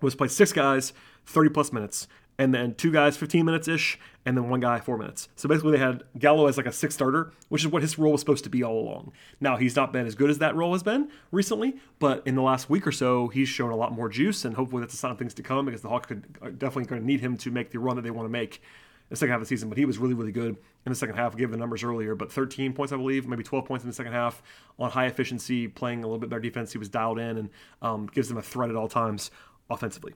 [0.00, 0.92] was play six guys,
[1.26, 2.06] 30 plus minutes
[2.38, 5.28] and then two guys 15 minutes ish, and then one guy four minutes.
[5.36, 8.12] So basically, they had Gallo as like a six starter, which is what his role
[8.12, 9.12] was supposed to be all along.
[9.40, 12.42] Now he's not been as good as that role has been recently, but in the
[12.42, 15.12] last week or so, he's shown a lot more juice, and hopefully that's a sign
[15.12, 17.50] of things to come because the Hawks could are definitely going to need him to
[17.50, 18.60] make the run that they want to make
[19.08, 19.68] the second half of the season.
[19.68, 21.34] But he was really really good in the second half.
[21.34, 23.94] I gave the numbers earlier, but 13 points I believe, maybe 12 points in the
[23.94, 24.42] second half
[24.78, 26.72] on high efficiency, playing a little bit better defense.
[26.72, 29.30] He was dialed in and um, gives them a threat at all times
[29.70, 30.14] offensively.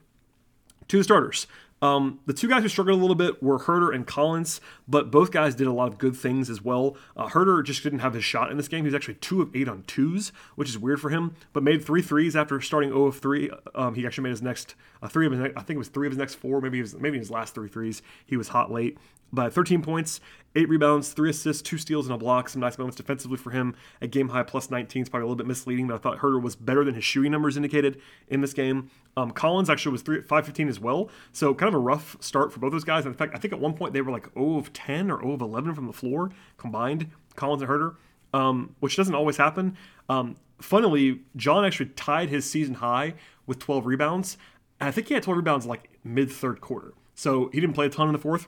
[0.87, 1.47] The starters.
[1.81, 5.31] Um, the two guys who struggled a little bit were Huerter and Collins, but both
[5.31, 6.95] guys did a lot of good things as well.
[7.17, 8.83] Uh, Huerter just didn't have his shot in this game.
[8.83, 11.83] He was actually two of eight on twos, which is weird for him, but made
[11.83, 13.49] three threes after starting 0 of three.
[13.73, 16.07] Um, he actually made his next uh, three of his, I think it was three
[16.07, 18.03] of his next four, maybe his, maybe his last three threes.
[18.25, 18.97] He was hot late
[19.33, 20.19] by 13 points,
[20.55, 22.49] eight rebounds, three assists, two steals, and a block.
[22.49, 23.75] Some nice moments defensively for him.
[24.01, 26.41] A game high plus 19 is probably a little bit misleading, but I thought Huerter
[26.41, 28.89] was better than his shooting numbers indicated in this game.
[29.17, 32.59] Um, Collins actually was three, 515 as well, so kind of a rough start for
[32.59, 33.05] both those guys.
[33.05, 35.33] In fact, I think at one point they were like 0 of 10 or 0
[35.33, 37.95] of 11 from the floor combined, Collins and Huerter,
[38.33, 39.77] um, which doesn't always happen.
[40.09, 43.15] Um, funnily, John actually tied his season high
[43.47, 44.37] with 12 rebounds
[44.79, 46.93] And I think he had 12 rebounds like mid third quarter.
[47.15, 48.47] So he didn't play a ton in the fourth,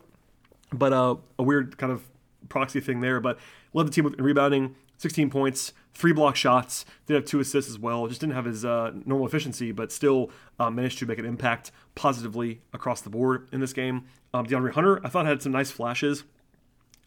[0.74, 2.04] but uh, a weird kind of
[2.50, 3.20] proxy thing there.
[3.20, 3.40] But
[3.74, 7.80] led the team with rebounding, 16 points, three block shots, did have two assists as
[7.80, 8.08] well.
[8.08, 11.72] Just didn't have his uh, normal efficiency, but still uh, managed to make an impact
[11.96, 14.06] positively across the board in this game.
[14.34, 16.24] Um, DeAndre Hunter, I thought had some nice flashes.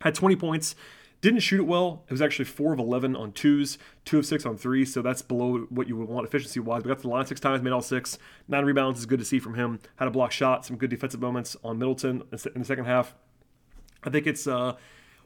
[0.00, 0.76] Had 20 points,
[1.22, 2.05] didn't shoot it well.
[2.07, 5.22] It was actually four of 11 on twos, two of six on threes, so that's
[5.22, 6.85] below what you would want efficiency wise.
[6.85, 8.18] We got to the line six times, made all six.
[8.46, 9.81] Nine rebounds is good to see from him.
[9.96, 12.22] Had a block shot, some good defensive moments on Middleton
[12.55, 13.14] in the second half.
[14.07, 14.77] I think it's uh,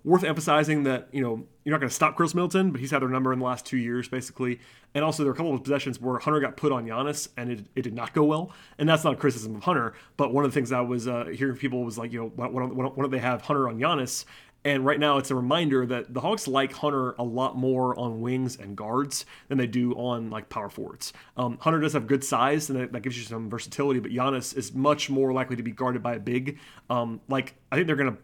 [0.05, 3.03] worth emphasizing that you know you're not going to stop Khris Middleton, but he's had
[3.03, 4.61] their number in the last two years basically.
[4.95, 7.51] And also there are a couple of possessions where Hunter got put on Giannis and
[7.51, 8.53] it, it did not go well.
[8.79, 11.27] And that's not a criticism of Hunter, but one of the things I was uh,
[11.27, 13.79] hearing people was like, you know, why, why, don't, why don't they have Hunter on
[13.79, 14.25] Giannis?
[14.63, 18.21] And right now, it's a reminder that the Hawks like Hunter a lot more on
[18.21, 21.15] wings and guards than they do on like power forwards.
[21.37, 24.01] Um, Hunter does have good size, and that, that, gives you some versatility.
[24.01, 26.59] But Giannis is much more likely to be guarded by a big.
[26.91, 28.19] Um, like I think they're gonna,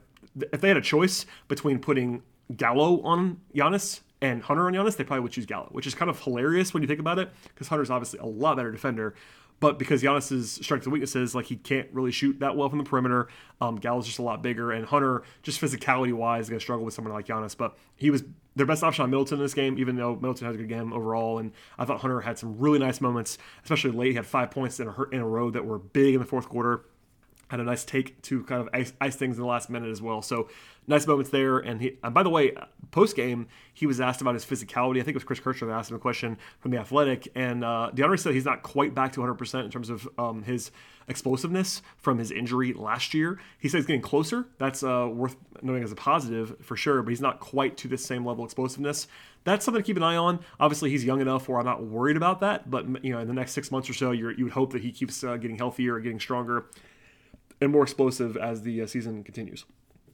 [0.53, 2.23] if they had a choice between putting
[2.55, 6.11] Gallo on Giannis and Hunter on Giannis, they probably would choose Gallo, which is kind
[6.11, 9.15] of hilarious when you think about it, because Hunter's obviously a lot better defender.
[9.59, 12.85] But because Giannis's strengths and weaknesses, like he can't really shoot that well from the
[12.85, 13.29] perimeter.
[13.61, 16.85] Um, Gallo's just a lot bigger, and Hunter, just physicality wise, is going to struggle
[16.85, 17.57] with someone like Giannis.
[17.57, 18.23] But he was
[18.55, 20.93] their best option on Middleton in this game, even though Middleton had a good game
[20.93, 21.39] overall.
[21.39, 24.11] And I thought Hunter had some really nice moments, especially late.
[24.11, 26.49] He had five points in a, in a row that were big in the fourth
[26.51, 26.85] quarter
[27.49, 30.03] had a nice take to kind of ice, ice, things in the last minute as
[30.03, 30.23] well.
[30.23, 30.49] So
[30.87, 31.59] nice moments there.
[31.59, 32.53] And he, and by the way,
[32.91, 35.01] post game, he was asked about his physicality.
[35.01, 37.65] I think it was Chris Kirschner that asked him a question from the Athletic, and
[37.65, 40.71] uh, DeAndre said he's not quite back to 100 percent in terms of um, his
[41.09, 43.39] explosiveness from his injury last year.
[43.59, 44.47] He says he's getting closer.
[44.59, 47.99] That's uh, worth knowing as a positive for sure, but he's not quite to the
[47.99, 49.07] same level of explosiveness.
[49.45, 50.41] That's something to keep an eye on.
[50.59, 52.69] Obviously, he's young enough where I'm not worried about that.
[52.69, 54.91] But you know, in the next six months or so, you would hope that he
[54.91, 56.67] keeps uh, getting healthier, getting stronger
[57.61, 59.65] and more explosive as the uh, season continues.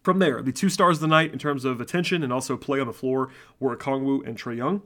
[0.03, 2.81] From there, the two stars of the night in terms of attention and also play
[2.81, 3.29] on the floor
[3.61, 4.83] were Okongwu and Trae Young.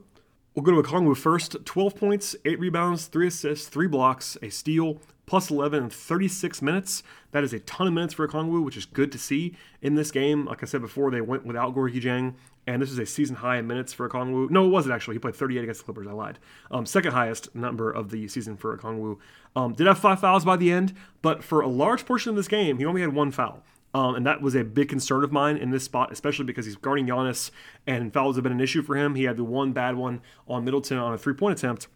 [0.53, 5.01] We'll go to Okongwu first 12 points, 8 rebounds, 3 assists, 3 blocks, a steal,
[5.25, 7.03] plus 11 in 36 minutes.
[7.31, 10.09] That is a ton of minutes for Kongwu, which is good to see in this
[10.09, 10.45] game.
[10.45, 12.33] Like I said before, they went without Gorgui Dieng,
[12.67, 14.49] and this is a season high in minutes for Okongwu.
[14.49, 15.15] No, it wasn't actually.
[15.15, 16.07] He played 38 against the Clippers.
[16.07, 16.37] I lied.
[16.69, 19.17] Um, second highest number of the season for Okongwu.
[19.55, 22.47] Um, did have five fouls by the end, but for a large portion of this
[22.47, 23.63] game, he only had one foul.
[23.93, 26.75] Um, and that was a big concern of mine in this spot, especially because he's
[26.75, 27.51] guarding Giannis,
[27.87, 29.15] and fouls have been an issue for him.
[29.15, 31.87] He had the one bad one on Middleton on a three-point attempt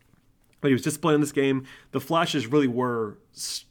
[0.62, 1.66] but he was disciplined in this game.
[1.92, 3.18] The flashes really were,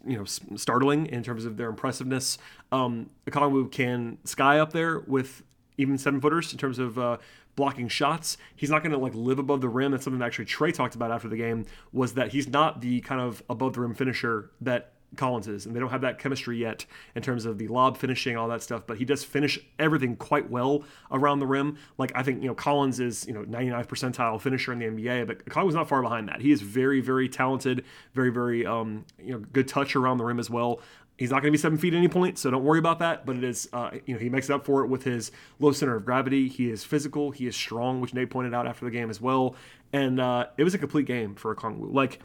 [0.05, 2.37] you know, startling in terms of their impressiveness.
[2.73, 5.43] Um, Okongwu can sky up there with
[5.81, 7.17] even seven footers in terms of uh,
[7.57, 8.37] blocking shots.
[8.55, 9.93] He's not going to like live above the rim.
[9.93, 13.01] That's something that actually Trae talked about after the game was that he's not the
[13.01, 16.59] kind of above the rim finisher that Collins is, and they don't have that chemistry
[16.59, 18.85] yet in terms of the lob finishing, all that stuff.
[18.87, 21.79] But he does finish everything quite well around the rim.
[21.99, 25.27] Like I think you know Collins is you know 99th percentile finisher in the NBA,
[25.27, 26.41] but Collins was not far behind that.
[26.41, 30.39] He is very very talented, very very um, you know good touch around the rim
[30.39, 30.81] as well.
[31.21, 33.27] He's not going to be seven feet at any point, so don't worry about that.
[33.27, 35.95] But it is, uh, you know, he makes up for it with his low center
[35.95, 36.49] of gravity.
[36.49, 37.31] He is physical.
[37.31, 39.55] He is strong, which Nate pointed out after the game as well.
[39.93, 41.93] And uh, it was a complete game for Okongwu.
[41.93, 42.21] Like,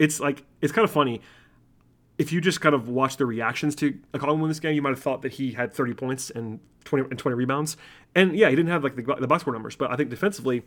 [0.00, 1.20] it's like it's kind of funny
[2.18, 4.90] if you just kind of watch the reactions to Okongwu in this game, you might
[4.90, 7.76] have thought that he had 30 points and 20 and 20 rebounds.
[8.16, 10.64] And yeah, he didn't have like the, the box score numbers, but I think defensively,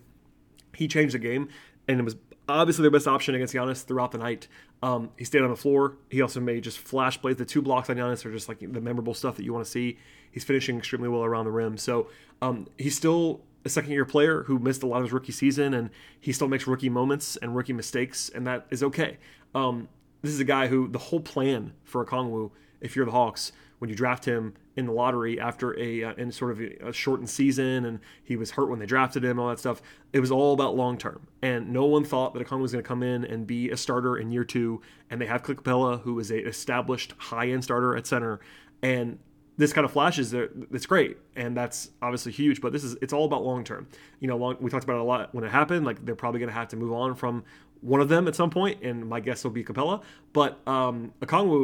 [0.74, 1.50] he changed the game
[1.88, 2.16] and it was
[2.48, 4.48] obviously their best option against Giannis throughout the night.
[4.82, 5.96] Um, he stayed on the floor.
[6.10, 7.38] He also made just flash plays.
[7.38, 9.72] The two blocks on Giannis are just like the memorable stuff that you want to
[9.72, 9.98] see.
[10.32, 11.78] He's finishing extremely well around the rim.
[11.78, 12.08] So
[12.42, 15.74] um, he's still a second year player who missed a lot of his rookie season
[15.74, 19.18] and he still makes rookie moments and rookie mistakes, and that is okay.
[19.56, 19.88] Um,
[20.22, 22.52] this is a guy who the whole plan for Okongwu,
[22.82, 23.52] if you're the Hawks,
[23.84, 27.30] when you draft him in the lottery after a uh, in sort of a, shortened
[27.30, 29.82] season and he was hurt when they drafted him all that stuff,
[30.14, 31.28] it was all about long term.
[31.42, 34.16] And no one thought that Okongwu was going to come in and be a starter
[34.16, 34.80] in year two.
[35.10, 38.40] And they have Clint Capela, who is a established high end starter at center,
[38.82, 39.20] and
[39.58, 43.14] this kind of flashes there it's great and that's obviously huge but this is it's
[43.14, 43.86] all about long term
[44.20, 46.40] you know long, we talked about it a lot when it happened like they're probably
[46.40, 47.44] going to have to move on from
[47.84, 50.02] one of them at some point, and my guess will be Capela.
[50.32, 51.14] But um,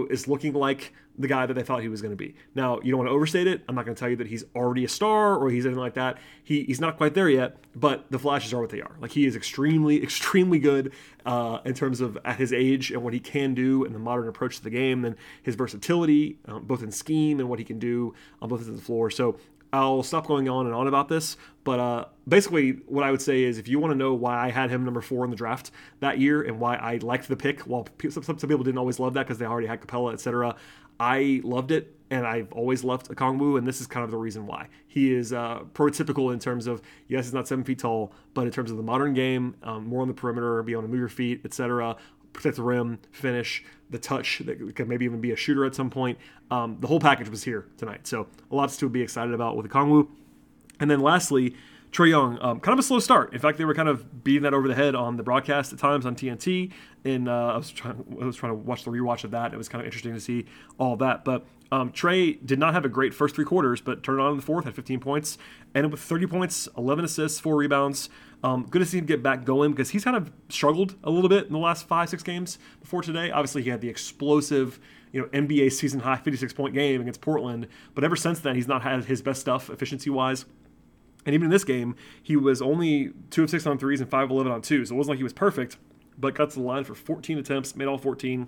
[0.10, 2.36] is looking like the guy that they thought he was going to be.
[2.56, 3.62] Now, you don't want to overstate it.
[3.68, 5.96] I'm not going to tell you that he's already a star or he's anything like
[5.96, 6.18] that.
[6.44, 8.96] He, he's not quite there yet, but the flashes are what they are.
[9.02, 10.94] Like he is extremely, extremely good
[11.26, 14.28] uh, in terms of at his age and what he can do and the modern
[14.28, 17.80] approach to the game and his versatility, um, both in scheme and what he can
[17.80, 19.10] do on both ends of the floor.
[19.10, 19.38] So
[19.72, 23.44] I'll stop going on and on about this, but uh, basically, what I would say
[23.44, 25.70] is if you want to know why I had him number four in the draft
[26.00, 29.14] that year and why I liked the pick, while some, some people didn't always love
[29.14, 30.56] that because they already had Capela, etc.,
[31.00, 34.46] I loved it, and I've always loved Okongwu, and this is kind of the reason
[34.48, 34.68] why.
[34.88, 38.52] He is uh, prototypical in terms of, yes, he's not seven feet tall, but in
[38.52, 41.08] terms of the modern game, um, more on the perimeter, be able to move your
[41.08, 41.96] feet, etc.,
[42.34, 45.90] protect the rim, finish, the touch that could maybe even be a shooter at some
[45.90, 46.18] point.
[46.52, 48.08] Um, the whole package was here tonight.
[48.08, 50.08] So a lot to be excited about with Okongwu.
[50.80, 51.56] And then lastly,
[51.92, 53.34] Trae Young, um, kind of a slow start.
[53.34, 55.80] In fact, they were kind of beating that over the head on the broadcast at
[55.80, 56.72] times on TNT.
[57.04, 59.54] And uh, I was trying, I was trying to watch the rewatch of that.
[59.54, 60.46] It was kind of interesting to see
[60.78, 61.26] all that.
[61.26, 64.38] But um, Trae did not have a great first three quarters, but turned on in
[64.38, 65.38] the fourth, had 15 points,
[65.74, 68.10] ended with 30 points, 11 assists, four rebounds.
[68.44, 71.30] Um, good to see him get back going because he's kind of struggled a little
[71.30, 73.32] bit in the last five, six games before today.
[73.32, 74.80] Obviously, he had the explosive,
[75.12, 78.68] you know, NBA season high 56 point game against Portland, but ever since then, he's
[78.68, 80.46] not had his best stuff efficiency wise.
[81.26, 84.26] And even in this game, he was only two of six on threes and five
[84.26, 84.86] of 11 on two.
[84.86, 85.76] So it wasn't like he was perfect,
[86.18, 88.48] but got to the line for 14 attempts, made all 14.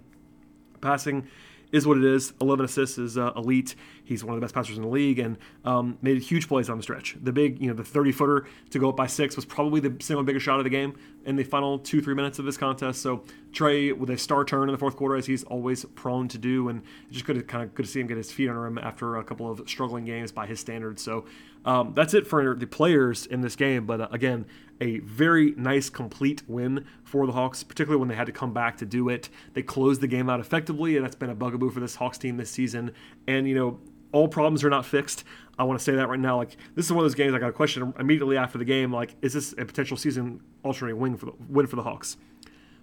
[0.79, 1.27] Passing
[1.71, 2.33] is what it is.
[2.41, 3.75] 11 assists is uh, elite.
[4.03, 6.77] He's one of the best passers in the league and um, made huge plays on
[6.77, 7.15] the stretch.
[7.21, 9.95] The big, you know, the 30 footer to go up by six was probably the
[10.03, 13.01] single biggest shot of the game in the final two, three minutes of this contest.
[13.01, 16.37] So Trae with a star turn in the fourth quarter, as he's always prone to
[16.37, 16.81] do, and
[17.11, 19.17] just good to kind of good to see him get his feet under him after
[19.17, 21.03] a couple of struggling games by his standards.
[21.03, 21.25] So
[21.65, 23.85] um, that's it for the players in this game.
[23.85, 24.45] But uh, again,
[24.81, 28.77] a very nice, complete win for the Hawks, particularly when they had to come back
[28.77, 29.29] to do it.
[29.53, 32.37] They closed the game out effectively, and that's been a bugaboo for this Hawks team
[32.37, 32.91] this season.
[33.27, 33.79] And, you know,
[34.11, 35.23] all problems are not fixed.
[35.57, 36.37] I want to say that right now.
[36.37, 38.91] Like this is one of those games I got a question immediately after the game.
[38.91, 42.17] Like, is this a potential season alternating win for the win for the Hawks?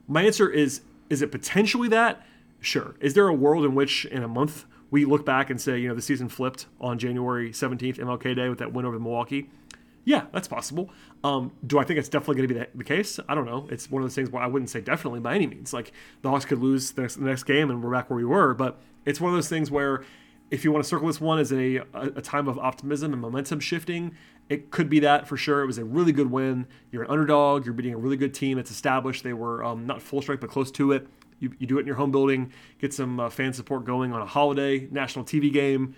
[0.06, 2.24] My answer is: Is it potentially that?
[2.60, 2.94] Sure.
[3.00, 5.88] Is there a world in which in a month we look back and say, you
[5.88, 9.50] know, the season flipped on January 17th, MLK Day, with that win over Milwaukee?
[10.08, 10.88] Yeah, that's possible.
[11.22, 13.20] Um, do I think it's definitely going to be the, the, case?
[13.28, 13.68] I don't know.
[13.70, 15.74] It's one of those things where I wouldn't say definitely by any means.
[15.74, 15.92] Like
[16.22, 18.54] the Hawks could lose the next, the next game and we're back where we were,
[18.54, 20.02] but it's one of those things where
[20.50, 23.60] if you want to circle this one as a, a, time of optimism and momentum
[23.60, 24.14] shifting,
[24.48, 25.62] it could be that for sure.
[25.62, 26.66] It was a really good win.
[26.90, 27.66] You're an underdog.
[27.66, 29.24] You're beating a really good team that's established.
[29.24, 31.06] They were um, not full strike, but close to it.
[31.38, 34.22] You, you do it in your home building, get some uh, fan support going on
[34.22, 35.94] a holiday, national TV game,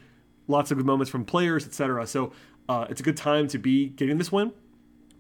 [0.48, 2.08] lots of good moments from players, etc.
[2.08, 2.32] So
[2.68, 4.52] uh, it's a good time to be getting this win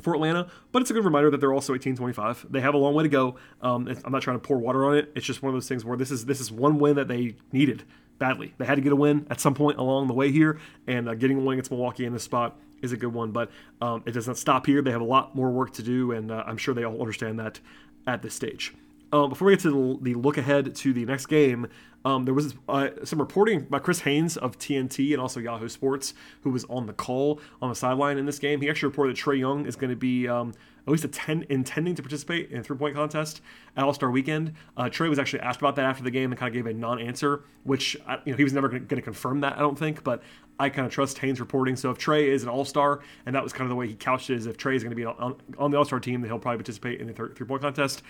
[0.00, 2.46] for Atlanta, but it's a good reminder that they're also 1825.
[2.50, 3.36] They have a long way to go.
[3.60, 5.12] Um, I'm not trying to pour water on it.
[5.14, 7.36] It's just one of those things where this is this is one win that they
[7.52, 7.84] needed
[8.18, 8.54] badly.
[8.58, 11.14] They had to get a win at some point along the way here, and uh,
[11.14, 13.32] getting a win against Milwaukee in this spot is a good one.
[13.32, 13.50] But
[13.80, 14.82] um, it does not stop here.
[14.82, 17.38] They have a lot more work to do, and uh, I'm sure they all understand
[17.40, 17.60] that
[18.06, 18.74] at this stage.
[19.12, 21.66] Uh, before we get to the, the, look ahead to the next game,
[22.04, 26.14] um, there was uh, some reporting by Chris Haynes of TNT and also Yahoo Sports,
[26.42, 28.60] who was on the call on the sideline in this game.
[28.60, 30.54] He actually reported that Trae Young is going to be um,
[30.86, 33.42] at least attend, intending to participate in a three point contest
[33.76, 34.54] at All Star Weekend.
[34.76, 36.76] Uh, Trae was actually asked about that after the game and kind of gave a
[36.76, 39.78] non answer, which uh, you know he was never going to confirm that, I don't
[39.78, 40.22] think, but
[40.58, 41.76] I kind of trust Haynes reporting.
[41.76, 43.94] So if Trae is an All Star, and that was kind of the way he
[43.94, 46.22] couched it, is if Trae is going to be on, on the All Star team,
[46.22, 48.02] then he'll probably participate in the three point contest.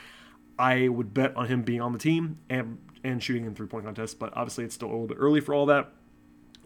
[0.61, 3.87] I would bet on him being on the team and and shooting in three point
[3.87, 5.91] contests, but obviously it's still a little bit early for all that.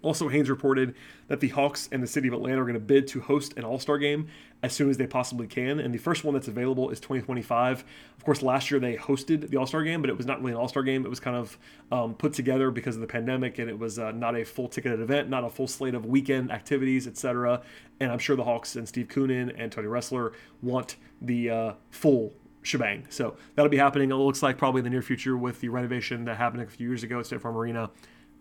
[0.03, 0.95] Also, Haynes reported
[1.29, 3.65] that the Hawks and the city of Atlanta are going to bid to host an
[3.65, 4.29] All Star game
[4.63, 5.81] as soon as they possibly can.
[5.81, 7.85] And the first one that's available is 2025.
[8.19, 10.53] Of course, last year they hosted the All Star game, but it was not really
[10.53, 11.07] an All Star game.
[11.07, 11.57] It was kind of
[11.91, 15.01] um, put together because of the pandemic, and it was uh, not a full ticketed
[15.01, 17.63] event, not a full slate of weekend activities, etc.
[18.01, 22.35] And I'm sure the Hawks and Steve Koonin and Tony Ressler want the uh, full
[22.65, 23.07] shebang.
[23.11, 24.11] So that'll be happening.
[24.11, 26.89] It looks like probably in the near future with the renovation that happened a few
[26.89, 27.91] years ago at State Farm Arena,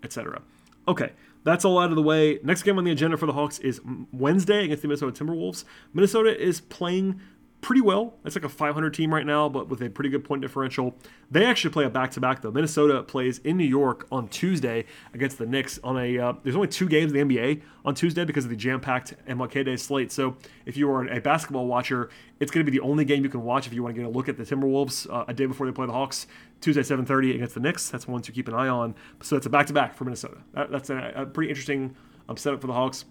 [0.02, 0.42] etc.
[0.88, 1.12] Okay,
[1.44, 2.40] that's all out of the way.
[2.44, 3.80] Next game on the agenda for the Hawks is
[4.12, 5.66] Wednesday against the Minnesota Timberwolves.
[5.94, 7.22] Minnesota is playing
[7.64, 8.14] pretty well.
[8.26, 10.94] It's like a 500 team right now, but with a pretty good point differential.
[11.32, 12.52] They actually play a back to back though.
[12.52, 15.80] Minnesota plays in New York on Tuesday against the Knicks.
[15.84, 18.56] On a uh, there's only two games in the NBA on Tuesday because of the
[18.56, 20.12] jam packed MLK Day slate.
[20.12, 23.30] So if you are a basketball watcher, it's going to be the only game you
[23.30, 25.46] can watch if you want to get a look at the Timberwolves uh, a day
[25.46, 26.28] before they play the Hawks.
[26.62, 27.90] Tuesday 7:30 against the Knicks.
[27.90, 28.94] That's one to keep an eye on.
[29.22, 30.38] So that's a back to back for Minnesota.
[30.54, 31.96] That, that's a, a pretty interesting
[32.28, 33.06] um, setup for the Hawks.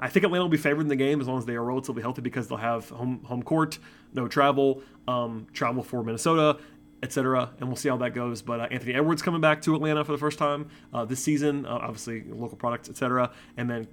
[0.00, 2.02] I think Atlanta will be favored in the game as long as they are relatively
[2.02, 3.78] healthy because they'll have home home court,
[4.14, 6.58] no travel, um, travel for Minnesota,
[7.02, 7.50] etc.
[7.58, 8.42] And we'll see how that goes.
[8.42, 11.66] But uh, Anthony Edwards coming back to Atlanta for the first time uh, this season,
[11.66, 13.30] uh, obviously local products, etc.
[13.56, 13.88] And then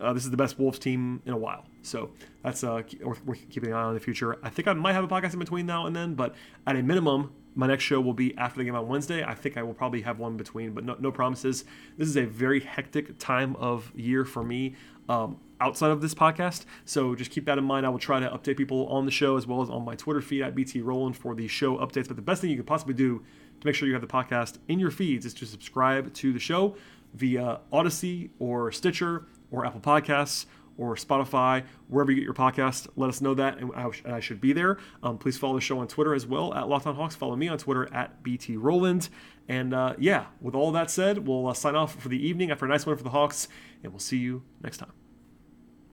[0.00, 1.64] uh, this is the best Wolves team in a while.
[1.82, 2.10] So
[2.42, 4.38] that's uh, worth, worth keeping an eye on in the future.
[4.42, 6.34] I think I might have a podcast in between now and then, but
[6.66, 9.24] at a minimum, my next show will be after the game on Wednesday.
[9.24, 11.64] I think I will probably have one between, but no, no promises.
[11.96, 14.76] This is a very hectic time of year for me.
[15.10, 16.64] Um, outside of this podcast.
[16.84, 17.86] So just keep that in mind.
[17.86, 20.20] I will try to update people on the show as well as on my Twitter
[20.22, 22.08] feed at BT Rowland for the show updates.
[22.08, 23.22] But the best thing you could possibly do
[23.60, 26.38] to make sure you have the podcast in your feeds is to subscribe to the
[26.38, 26.76] show
[27.14, 30.46] via Odyssey or Stitcher or Apple Podcasts
[30.78, 32.88] or Spotify, wherever you get your podcast.
[32.96, 34.78] Let us know that, and I, sh- I should be there.
[35.02, 37.14] Um, please follow the show on Twitter as well at Locked On Hawks.
[37.14, 39.10] Follow me on Twitter at BT Rowland.
[39.46, 42.64] And uh, yeah, with all that said, we'll uh, sign off for the evening after
[42.64, 43.46] a nice win for the Hawks,
[43.82, 44.92] and we'll see you next time.